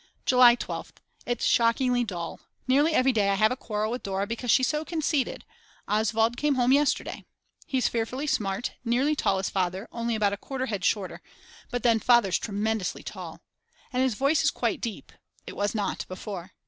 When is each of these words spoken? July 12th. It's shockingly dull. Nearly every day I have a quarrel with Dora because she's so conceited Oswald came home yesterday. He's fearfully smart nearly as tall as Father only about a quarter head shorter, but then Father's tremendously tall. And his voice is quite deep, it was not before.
July 0.25 0.55
12th. 0.55 0.93
It's 1.27 1.45
shockingly 1.45 2.03
dull. 2.03 2.39
Nearly 2.67 2.91
every 2.95 3.11
day 3.11 3.29
I 3.29 3.35
have 3.35 3.51
a 3.51 3.55
quarrel 3.55 3.91
with 3.91 4.01
Dora 4.01 4.25
because 4.25 4.49
she's 4.49 4.67
so 4.67 4.83
conceited 4.83 5.45
Oswald 5.87 6.37
came 6.37 6.55
home 6.55 6.71
yesterday. 6.71 7.23
He's 7.67 7.87
fearfully 7.87 8.25
smart 8.25 8.71
nearly 8.83 9.11
as 9.11 9.17
tall 9.17 9.37
as 9.37 9.51
Father 9.51 9.87
only 9.91 10.15
about 10.15 10.33
a 10.33 10.37
quarter 10.37 10.65
head 10.65 10.83
shorter, 10.83 11.21
but 11.69 11.83
then 11.83 11.99
Father's 11.99 12.39
tremendously 12.39 13.03
tall. 13.03 13.41
And 13.93 14.01
his 14.01 14.15
voice 14.15 14.43
is 14.43 14.49
quite 14.49 14.81
deep, 14.81 15.11
it 15.45 15.55
was 15.55 15.75
not 15.75 16.07
before. 16.07 16.53